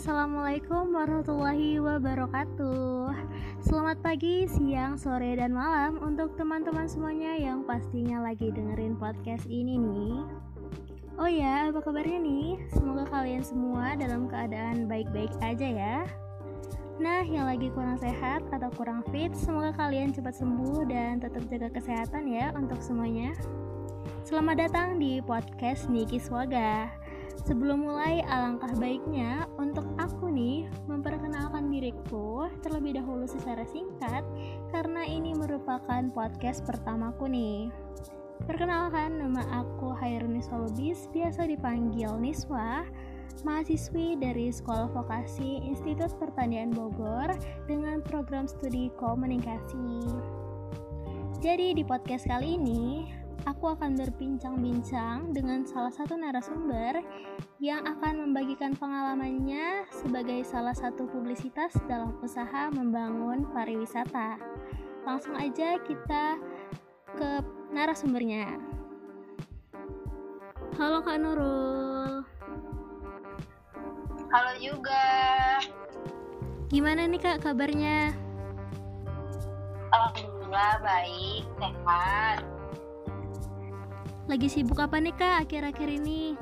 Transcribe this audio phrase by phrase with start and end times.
[0.00, 3.12] Assalamualaikum warahmatullahi wabarakatuh.
[3.60, 9.76] Selamat pagi, siang, sore, dan malam Untuk teman-teman semuanya yang pastinya lagi dengerin podcast ini
[9.76, 10.24] nih.
[11.20, 12.64] Oh ya, apa kabarnya nih?
[12.72, 15.96] Semoga kalian semua dalam keadaan baik-baik aja ya.
[16.96, 21.68] Nah, yang lagi kurang sehat atau kurang fit Semoga kalian cepat sembuh dan tetap jaga
[21.76, 23.36] kesehatan ya untuk semuanya.
[24.24, 26.88] Selamat datang di podcast Niki Swaga
[27.40, 34.22] Sebelum mulai, alangkah baiknya untuk aku nih memperkenalkan diriku terlebih dahulu secara singkat
[34.70, 37.72] karena ini merupakan podcast pertamaku nih.
[38.44, 42.84] Perkenalkan, nama aku Hairunisa Lubis, biasa dipanggil Niswa,
[43.42, 47.32] mahasiswi dari Sekolah Vokasi Institut Pertanian Bogor
[47.64, 50.04] dengan program studi komunikasi.
[51.40, 53.08] Jadi di podcast kali ini,
[53.48, 57.00] aku akan berbincang-bincang dengan salah satu narasumber
[57.60, 64.36] yang akan membagikan pengalamannya sebagai salah satu publisitas dalam usaha membangun pariwisata.
[65.04, 66.36] Langsung aja kita
[67.16, 67.30] ke
[67.72, 68.60] narasumbernya.
[70.76, 72.24] Halo Kak Nurul.
[74.30, 75.06] Halo juga.
[76.70, 78.14] Gimana nih Kak kabarnya?
[79.90, 82.59] Alhamdulillah baik, sehat.
[84.30, 86.38] Lagi sibuk apa nih kak akhir-akhir ini?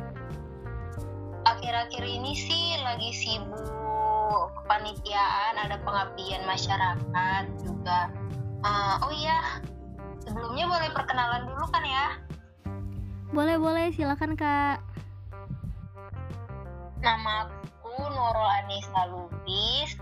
[1.49, 8.13] Akhir-akhir ini sih lagi sibuk kepanitiaan, ada pengabdian masyarakat juga.
[8.61, 9.65] Uh, oh iya,
[10.21, 12.07] sebelumnya boleh perkenalan dulu kan ya?
[13.33, 14.85] Boleh boleh, silakan kak.
[17.01, 19.97] Nama aku Nurul Anissa Lubis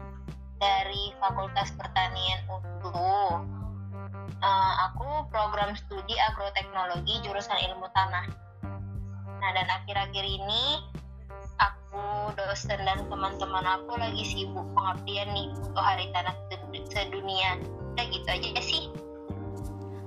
[0.58, 2.90] dari Fakultas Pertanian aku
[5.36, 8.24] program studi agroteknologi jurusan ilmu tanah.
[9.36, 10.80] Nah dan akhir-akhir ini
[11.60, 16.32] aku dosen dan teman-teman aku lagi sibuk pengabdian nih untuk Hari Tanah
[16.88, 17.60] Sedunia.
[17.92, 18.88] Udah gitu aja sih.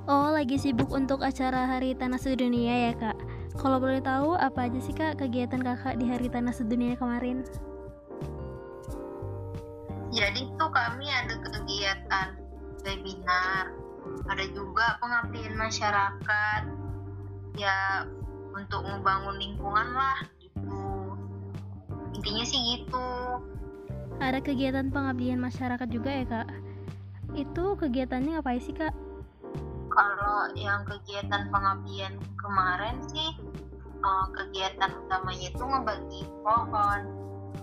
[0.10, 3.18] Oh lagi sibuk untuk acara Hari Tanah Sedunia ya kak.
[3.54, 7.46] Kalau boleh tahu apa aja sih kak kegiatan kakak di Hari Tanah Sedunia kemarin?
[10.10, 12.34] Jadi tuh kami ada kegiatan
[12.82, 13.89] webinar
[14.30, 16.62] ada juga pengabdian masyarakat
[17.58, 18.06] ya
[18.54, 20.84] untuk membangun lingkungan lah gitu.
[22.14, 23.10] Intinya sih gitu.
[24.20, 26.50] Ada kegiatan pengabdian masyarakat juga ya kak?
[27.34, 28.92] Itu kegiatannya apa sih kak?
[29.90, 33.32] Kalau yang kegiatan pengabdian kemarin sih
[34.04, 37.02] uh, kegiatan utamanya itu ngebagi pohon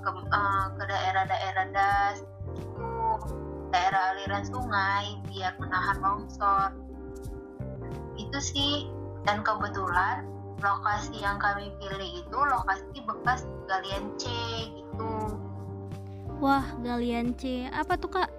[0.03, 2.19] ke, uh, ke daerah-daerah das
[2.57, 2.86] itu
[3.75, 6.71] daerah aliran sungai biar menahan longsor.
[8.17, 8.91] Itu sih.
[9.27, 10.23] Dan kebetulan
[10.63, 14.31] lokasi yang kami pilih itu lokasi bekas galian C
[14.71, 15.35] gitu.
[16.39, 17.67] Wah galian C.
[17.75, 18.31] Apa tuh kak?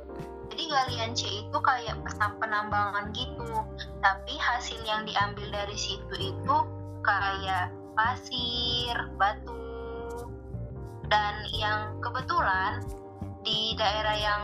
[0.48, 3.52] Jadi galian C itu kayak pesan penambangan gitu.
[4.00, 6.56] Tapi hasil yang diambil dari situ itu
[7.04, 9.60] kayak pasir batu.
[11.12, 12.80] Dan yang kebetulan
[13.44, 14.44] di daerah yang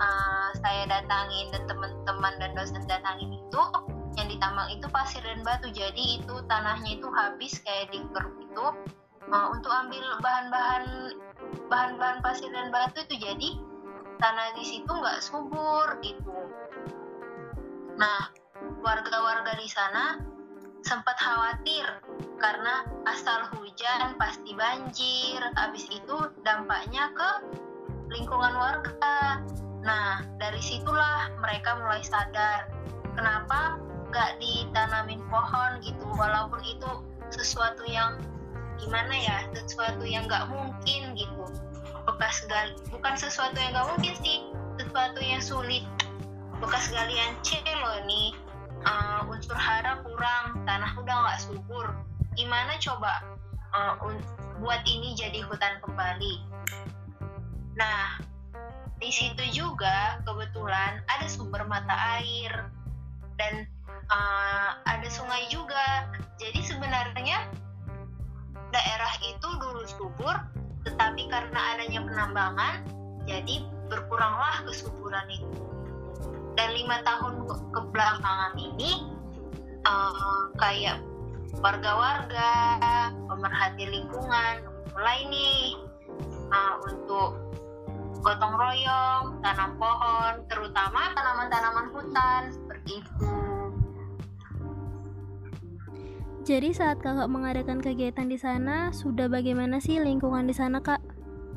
[0.00, 3.62] uh, saya datangin dan teman-teman dan dosen datangin itu
[4.14, 5.68] yang ditambang itu pasir dan batu.
[5.70, 8.02] Jadi itu tanahnya itu habis kayak di
[8.42, 8.66] itu.
[9.24, 11.16] Uh, untuk ambil bahan-bahan
[11.72, 13.50] bahan-bahan pasir dan batu itu jadi
[14.20, 16.36] tanah di situ nggak subur gitu.
[17.96, 18.28] Nah
[18.84, 20.20] warga-warga di sana
[20.84, 21.88] sempat khawatir
[22.36, 25.40] karena asal hujan pasti banjir.
[25.56, 27.30] Habis itu dampaknya ke
[28.12, 29.40] lingkungan warga
[30.64, 32.72] situlah mereka mulai sadar
[33.12, 33.76] kenapa
[34.08, 36.90] gak ditanamin pohon gitu, walaupun itu
[37.28, 38.16] sesuatu yang
[38.80, 41.44] gimana ya, sesuatu yang gak mungkin gitu.
[42.04, 44.46] Bekas gali, bukan sesuatu yang gak mungkin sih,
[44.80, 45.84] sesuatu yang sulit.
[46.62, 48.32] Bekas galian C loh nih,
[48.86, 51.86] uh, unsur hara kurang, tanah udah gak subur.
[52.38, 53.22] Gimana coba
[53.74, 53.98] uh,
[54.62, 56.34] buat ini jadi hutan kembali?
[57.74, 58.22] Nah,
[59.02, 62.70] di situ juga kebetulan ada sumber mata air
[63.36, 63.66] dan
[64.10, 66.08] uh, ada sungai juga.
[66.38, 67.46] Jadi sebenarnya
[68.74, 70.36] daerah itu dulu subur,
[70.86, 72.74] tetapi karena adanya penambangan,
[73.26, 75.62] jadi berkuranglah kesuburan itu.
[76.54, 79.10] Dan lima tahun ke belakangan ini,
[79.86, 81.02] uh, kayak
[81.62, 82.50] warga-warga,
[83.30, 84.54] pemerhati lingkungan,
[84.94, 85.78] mulai nih
[86.50, 87.38] uh, untuk
[88.24, 93.28] gotong royong, tanam pohon, terutama tanaman-tanaman hutan seperti itu.
[96.44, 101.00] Jadi saat kakak mengadakan kegiatan di sana, sudah bagaimana sih lingkungan di sana kak?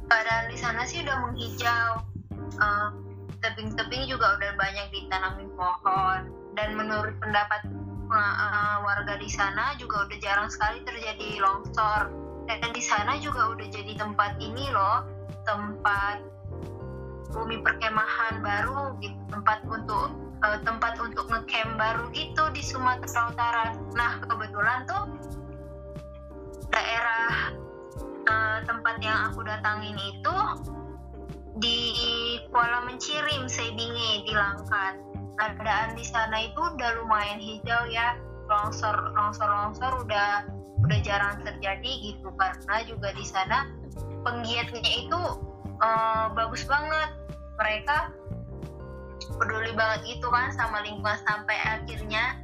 [0.08, 1.92] keadaan di sana sih udah menghijau
[2.64, 2.90] uh,
[3.44, 7.68] tebing-tebing juga udah banyak ditanamin pohon dan menurut pendapat
[8.10, 12.10] uh, warga di sana juga udah jarang sekali terjadi longsor
[12.48, 15.04] dan di sana juga udah jadi tempat ini loh
[15.44, 16.24] tempat
[17.32, 23.66] bumi perkemahan baru gitu tempat untuk uh, tempat untuk ngecamp baru gitu di Sumatera Utara.
[23.96, 25.04] Nah kebetulan tuh
[26.72, 27.56] daerah
[28.28, 30.36] uh, tempat yang aku datangin itu
[31.58, 31.80] di
[32.54, 35.02] Kuala Mencirim Sebinge di Langkat.
[35.38, 38.18] Keadaan di sana itu udah lumayan hijau ya.
[38.48, 40.48] Longsor longsor longsor udah
[40.86, 42.30] udah jarang terjadi gitu.
[42.38, 43.70] Karena juga di sana
[44.26, 45.22] penggiatnya itu
[45.82, 47.10] uh, bagus banget
[47.58, 48.14] mereka
[49.38, 52.42] peduli banget gitu kan sama lingkungan sampai akhirnya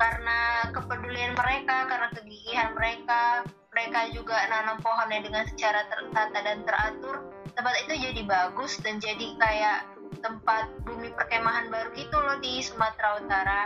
[0.00, 7.16] karena kepedulian mereka karena kegigihan mereka mereka juga nanam pohonnya dengan secara tertata dan teratur
[7.52, 9.78] tempat itu jadi bagus dan jadi kayak
[10.24, 13.60] tempat bumi perkemahan baru gitu loh di Sumatera Utara.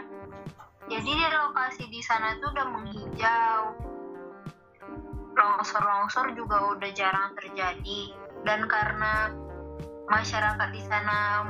[0.85, 3.61] Jadi di lokasi di sana tuh udah menghijau.
[5.35, 9.32] Longsor-longsor juga udah jarang terjadi dan karena
[10.12, 11.49] masyarakat di sana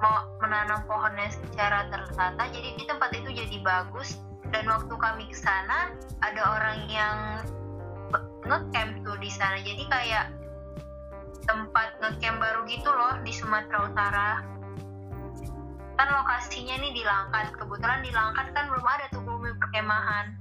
[0.00, 4.16] mau menanam pohonnya secara tertata jadi di tempat itu jadi bagus.
[4.48, 5.92] Dan waktu kami ke sana
[6.24, 7.18] ada orang yang
[8.48, 9.60] ngecamp tuh di sana.
[9.60, 10.32] Jadi kayak
[11.44, 14.30] tempat ngecamp baru gitu loh di Sumatera Utara.
[16.00, 17.60] Kan lokasinya nih di Langkat.
[17.60, 20.37] Kebetulan di Langkat kan belum ada tuh bumi perkemahan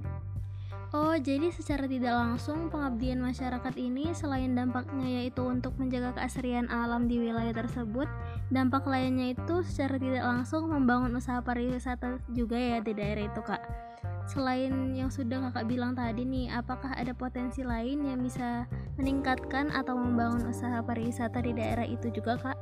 [0.95, 7.11] Oh, jadi secara tidak langsung pengabdian masyarakat ini selain dampaknya yaitu untuk menjaga keasrian alam
[7.11, 8.07] di wilayah tersebut,
[8.47, 13.87] dampak lainnya itu secara tidak langsung membangun usaha pariwisata juga ya di daerah itu, Kak.
[14.27, 18.67] Selain yang sudah kakak bilang tadi nih, apakah ada potensi lain yang bisa
[18.99, 22.59] meningkatkan atau membangun usaha pariwisata di daerah itu juga kak?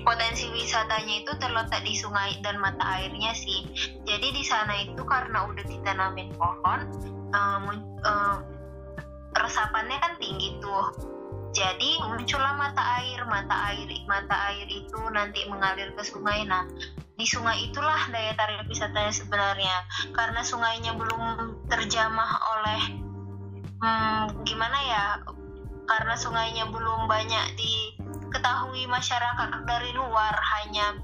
[0.00, 3.68] Potensi wisatanya itu terletak di sungai dan mata airnya sih.
[4.08, 6.80] Jadi di sana itu karena udah ditanamin pohon,
[7.36, 7.64] um,
[8.00, 8.36] um,
[9.36, 10.88] resapannya kan tinggi tuh.
[11.52, 16.48] Jadi muncullah mata air, mata air, mata air itu nanti mengalir ke sungai.
[16.48, 16.64] Nah,
[17.12, 19.76] di sungai itulah daya tarik wisatanya sebenarnya
[20.16, 21.22] karena sungainya belum
[21.68, 22.82] terjamah oleh
[23.78, 25.04] hmm, gimana ya
[25.86, 27.46] karena sungainya belum banyak
[28.32, 30.96] diketahui masyarakat dari luar hanya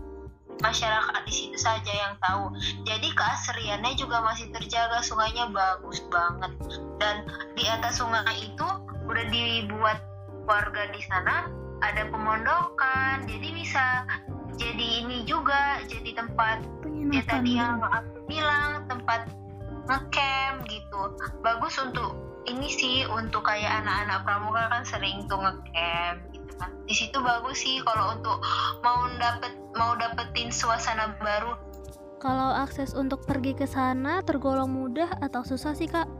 [0.64, 2.56] masyarakat di situ saja yang tahu.
[2.88, 6.56] Jadi keasriannya juga masih terjaga sungainya bagus banget.
[6.96, 8.64] Dan di atas sungai itu
[9.04, 10.00] udah dibuat
[10.48, 11.52] warga di sana
[11.84, 14.08] ada pemondokan jadi bisa
[14.56, 16.64] jadi ini juga jadi tempat
[17.12, 19.28] ya tadi yang aku bilang tempat
[19.84, 21.00] ngecamp gitu.
[21.44, 22.16] Bagus untuk
[22.48, 27.62] ini sih untuk kayak anak-anak pramuka kan sering tuh ngecamp gitu kan di situ bagus
[27.62, 28.38] sih kalau untuk
[28.82, 31.54] mau dapet mau dapetin suasana baru.
[32.18, 36.10] Kalau akses untuk pergi ke sana tergolong mudah atau susah sih kak?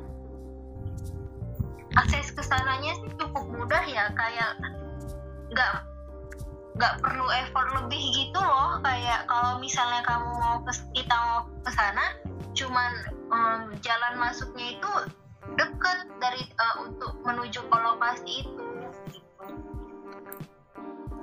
[1.98, 4.62] Akses ke sananya sih cukup mudah ya kayak
[5.50, 5.72] nggak
[6.78, 8.78] nggak perlu effort lebih gitu loh.
[8.86, 12.14] Kayak kalau misalnya kamu mau ke kita mau ke sana
[12.54, 12.92] cuman
[13.34, 14.92] um, jalan masuknya itu
[15.56, 18.67] deket dari uh, untuk menuju ke lokasi itu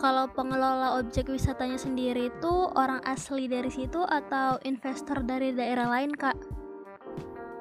[0.05, 6.13] kalau pengelola objek wisatanya sendiri itu orang asli dari situ atau investor dari daerah lain
[6.13, 6.37] kak?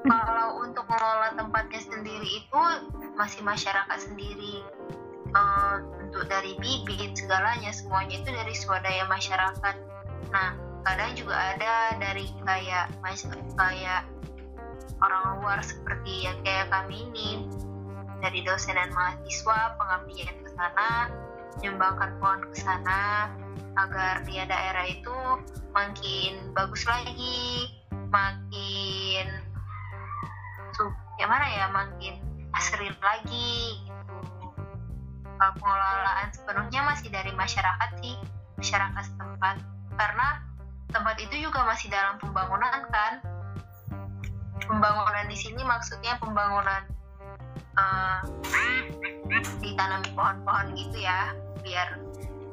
[0.05, 2.61] Kalau untuk mengelola tempatnya sendiri itu
[3.17, 4.61] masih masyarakat sendiri.
[5.33, 9.77] Uh, untuk dari bibit segalanya semuanya itu dari swadaya masyarakat.
[10.29, 10.53] Nah
[10.85, 12.93] kadang juga ada dari kayak
[13.57, 14.05] kayak
[15.01, 17.49] orang luar seperti yang kayak kami ini.
[18.21, 21.09] Dari dosen dan mahasiswa pengabdian ke sana
[21.59, 23.31] menyumbangkan pohon ke sana
[23.75, 25.17] agar dia daerah itu
[25.75, 27.75] makin bagus lagi
[28.11, 29.27] makin
[30.75, 32.19] tuh gimana ya makin
[32.55, 33.83] asri lagi
[35.43, 38.17] uh, pengelolaan sepenuhnya masih dari masyarakat sih
[38.59, 39.57] masyarakat setempat.
[39.95, 40.29] Karena
[40.91, 43.13] tempat itu juga masih dalam pembangunan kan.
[44.65, 46.89] Pembangunan di sini maksudnya pembangunan
[47.77, 48.25] uh,
[49.61, 51.89] ditanami pohon-pohon gitu ya biar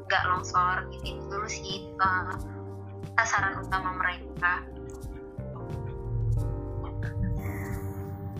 [0.08, 2.36] nggak longsor gitu itu dulu sih uh,
[3.20, 4.64] sasaran utama mereka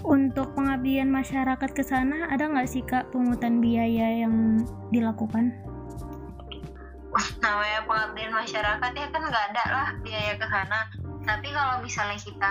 [0.02, 5.54] Untuk pengabdian masyarakat ke sana ada nggak sih kak pungutan biaya yang dilakukan?
[7.38, 10.90] Namanya pengabdian masyarakat ya kan nggak ada lah biaya ke sana.
[11.22, 12.50] Tapi kalau misalnya kita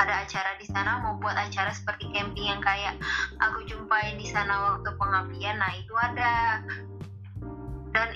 [0.00, 2.96] ada acara di sana mau buat acara seperti camping yang kayak
[3.40, 6.64] aku jumpain di sana waktu pengabdian nah itu ada.
[7.92, 8.08] Dan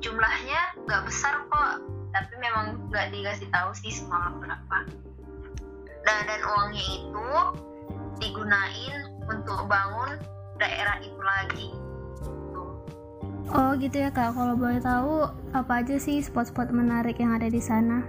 [0.00, 4.78] jumlahnya nggak besar kok tapi memang nggak dikasih tahu sih semalam berapa.
[6.02, 7.28] Nah dan uangnya itu
[8.20, 8.96] digunain
[9.28, 10.20] untuk bangun
[10.56, 11.68] daerah itu lagi.
[13.52, 17.60] Oh gitu ya kak, kalau boleh tahu apa aja sih spot-spot menarik yang ada di
[17.60, 18.00] sana?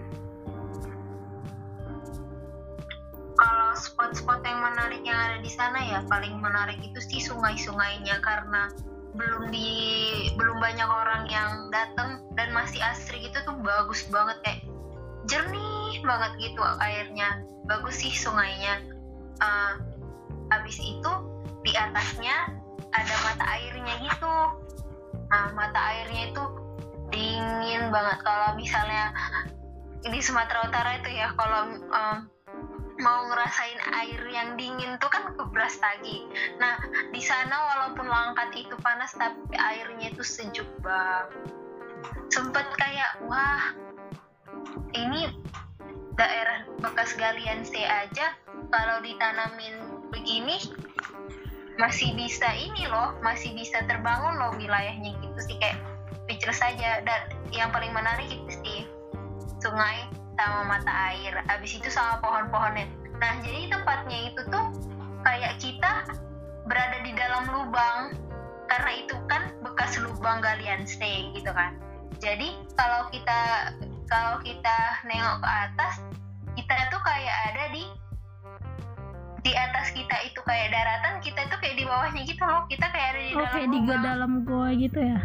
[5.94, 8.74] Ya paling menarik itu sih sungai-sungainya karena
[9.14, 9.70] belum di
[10.34, 14.62] belum banyak orang yang datang dan masih asri gitu tuh bagus banget kayak
[15.30, 17.46] jernih banget gitu airnya.
[17.70, 18.82] Bagus sih sungainya.
[19.38, 19.78] Uh,
[20.50, 21.12] habis itu
[21.62, 22.58] di atasnya
[22.94, 24.36] ada mata airnya gitu.
[25.30, 26.44] Nah mata airnya itu
[27.14, 28.18] dingin banget.
[28.26, 29.14] Kalau misalnya
[30.04, 32.18] di Sumatera Utara itu ya kalau um,
[33.04, 36.24] mau ngerasain air yang dingin tuh kan ke Brastagi.
[36.58, 36.80] Nah
[37.12, 41.52] di sana walaupun langkat itu panas tapi airnya itu sejuk banget.
[42.32, 43.76] Sempet kayak wah
[44.96, 45.36] ini
[46.16, 48.34] daerah bekas galian C aja
[48.72, 50.58] kalau ditanamin begini
[51.82, 55.82] masih bisa ini loh masih bisa terbangun loh wilayahnya gitu sih kayak
[56.26, 58.80] speechless saja dan yang paling menarik itu sih
[59.58, 60.06] sungai
[60.38, 61.34] sama mata air.
[61.50, 62.90] Abis itu sama pohon-pohonnya.
[63.22, 64.66] Nah jadi tempatnya itu tuh
[65.24, 66.08] kayak kita
[66.68, 68.18] berada di dalam lubang.
[68.68, 71.78] Karena itu kan bekas lubang galian stay gitu kan.
[72.18, 73.40] Jadi kalau kita
[74.10, 75.94] kalau kita nengok ke atas
[76.54, 77.84] kita tuh kayak ada di
[79.44, 82.64] di atas kita itu kayak daratan kita itu kayak di bawahnya gitu loh.
[82.72, 85.20] Kita kayak ada di oh, dalam kayak di dalam gua gitu ya?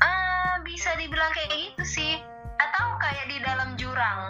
[0.00, 2.12] Ah bisa dibilang kayak gitu sih
[3.16, 4.20] kayak di dalam jurang.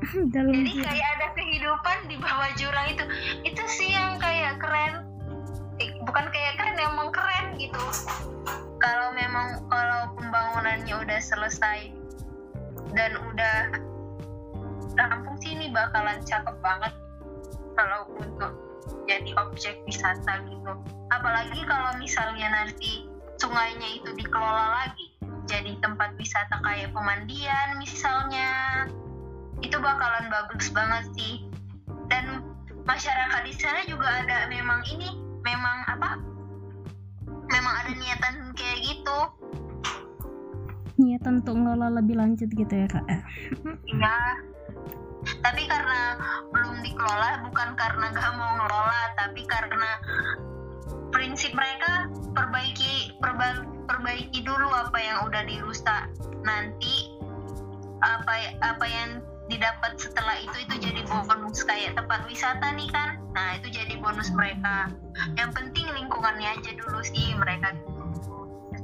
[0.32, 0.88] Dalam jadi jurang.
[0.88, 3.04] kayak ada kehidupan di bawah jurang itu.
[3.44, 5.04] Itu sih yang kayak keren.
[5.76, 7.76] Eh, bukan kayak keren emang keren gitu.
[8.80, 11.92] Kalau memang kalau pembangunannya udah selesai
[12.96, 13.56] dan udah
[14.96, 16.92] rampung sih ini bakalan cakep banget
[17.76, 18.52] kalau untuk
[19.04, 20.72] jadi objek wisata gitu.
[21.12, 23.04] Apalagi kalau misalnya nanti
[23.36, 25.03] sungainya itu dikelola lagi
[25.44, 28.84] jadi tempat wisata kayak pemandian misalnya.
[29.60, 31.44] Itu bakalan bagus banget sih.
[32.08, 32.44] Dan
[32.84, 36.20] masyarakat di sana juga ada memang ini memang apa?
[37.48, 39.18] Memang ada niatan kayak gitu.
[40.94, 43.04] Niatan untuk ngelola lebih lanjut gitu ya kak?
[43.88, 44.18] Iya.
[45.24, 46.20] Tapi karena
[46.52, 49.90] belum dikelola bukan karena gak mau ngelola, tapi karena
[51.14, 56.10] prinsip mereka perbaiki perba, perbaiki dulu apa yang udah dirusak.
[56.42, 57.14] Nanti
[58.02, 63.22] apa apa yang didapat setelah itu itu jadi bonus kayak tempat wisata nih kan.
[63.32, 64.90] Nah, itu jadi bonus mereka.
[65.38, 67.72] Yang penting lingkungannya aja dulu sih mereka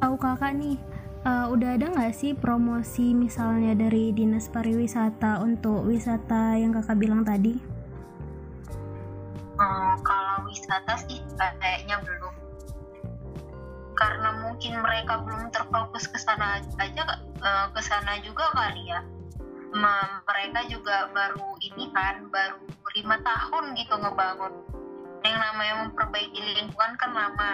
[0.01, 0.81] tahu kakak nih
[1.29, 7.23] uh, udah ada nggak sih promosi misalnya dari dinas pariwisata untuk wisata yang kakak bilang
[7.23, 7.61] tadi
[9.61, 12.20] Hmm, kalau wisata sih kayaknya belum
[14.00, 19.04] karena mungkin mereka belum terfokus ke sana aja eh, ke sana juga kali ya.
[19.76, 22.59] Ma- mereka juga baru ini kan baru
[22.97, 24.52] lima tahun gitu ngebangun.
[25.21, 27.52] Yang namanya memperbaiki lingkungan kan lama.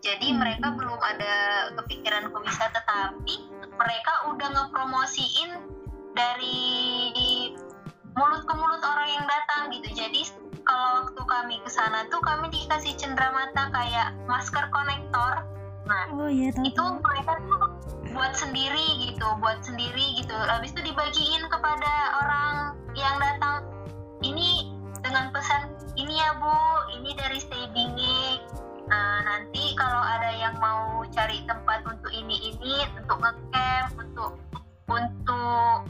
[0.00, 0.40] Jadi Hmm.
[0.40, 1.34] mereka belum ada
[1.76, 5.50] kepikiran ke wisata tapi mereka udah ngepromosiin
[6.16, 7.12] dari
[8.16, 9.88] mulut ke mulut orang yang datang gitu.
[9.92, 10.20] Jadi
[10.64, 15.44] kalau waktu kami ke sana tuh kami dikasih cenderamata kayak masker konektor
[15.84, 17.60] nah oh iya tahu itu mereka tuh
[18.14, 20.32] buat sendiri gitu buat sendiri gitu.
[20.32, 23.66] Habis itu dibagiin kepada orang yang datang
[24.22, 24.70] ini
[25.04, 26.56] dengan pesan ini ya bu
[26.96, 28.40] ini dari Stay Bingi
[28.84, 34.32] nah nanti kalau ada yang mau cari tempat untuk ini ini untuk ngecamp untuk
[34.88, 35.88] untuk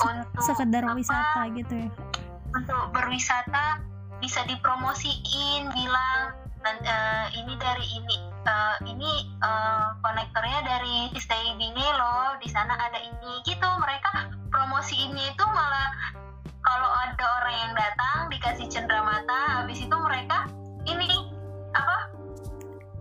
[0.00, 1.88] untuk sekedar apa, wisata gitu ya?
[2.50, 3.78] untuk berwisata
[4.18, 8.16] bisa dipromosiin bilang "Dan, eh, ini dari ini
[8.46, 13.42] eh, ini eh, konektornya dari Stay Bini loh di sana ada ini.
[13.44, 15.90] Gitu mereka promosiinnya itu malah
[16.60, 20.46] kalau ada orang yang datang dikasih cenderamata habis itu mereka
[20.86, 21.32] ini
[21.74, 21.98] apa?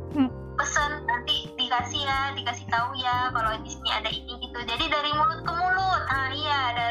[0.09, 0.31] Hmm.
[0.59, 4.59] pesen nanti dikasih ya dikasih tahu ya kalau di sini ada ini gitu.
[4.67, 6.03] Jadi dari mulut ke mulut.
[6.11, 6.88] Ah iya dari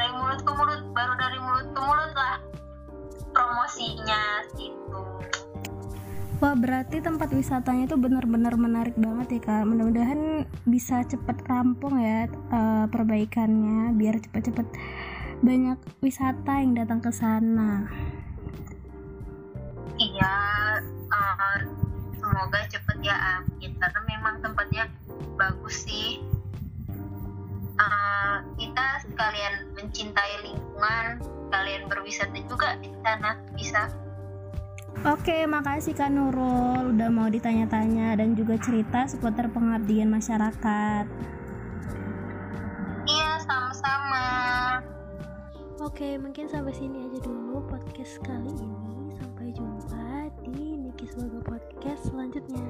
[6.39, 9.67] Wah berarti tempat wisatanya itu benar-benar menarik banget ya kak.
[9.67, 14.67] Mudah-mudahan bisa cepet rampung ya eh, perbaikannya biar cepet-cepet
[15.43, 17.87] banyak wisata yang datang ke sana.
[19.99, 20.35] Iya,
[21.11, 21.59] uh,
[22.15, 24.87] semoga cepet ya amin karena memang tempatnya
[25.35, 26.23] bagus sih.
[27.79, 33.91] Uh, kita sekalian mencintai lingkungan, kalian berwisata juga di sana bisa.
[35.07, 41.07] Oke, makasih Kak Nurul udah mau ditanya-tanya dan juga cerita seputar pengabdian masyarakat.
[43.07, 44.27] Iya, sama-sama.
[45.79, 49.15] Oke, mungkin sampai sini aja dulu podcast kali ini.
[49.15, 52.67] Sampai jumpa di Niki Sebagai Podcast selanjutnya.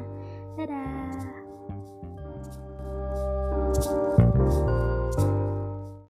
[0.60, 1.24] Dadah.